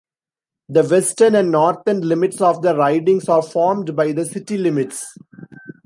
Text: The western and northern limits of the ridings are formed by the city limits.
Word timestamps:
The 0.67 0.83
western 0.83 1.35
and 1.35 1.51
northern 1.51 2.01
limits 2.01 2.41
of 2.41 2.63
the 2.63 2.75
ridings 2.75 3.29
are 3.29 3.43
formed 3.43 3.95
by 3.95 4.13
the 4.13 4.25
city 4.25 4.57
limits. 4.57 5.15